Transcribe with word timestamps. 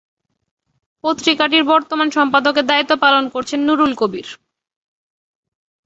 পত্রিকাটির 1.03 1.63
বর্তমান 1.63 2.07
সম্পাদকের 2.09 2.65
দায়িত্ব 2.65 2.93
পালন 2.97 3.23
করছেন 3.29 3.59
নুরুল 3.67 3.93
কবির। 3.97 4.27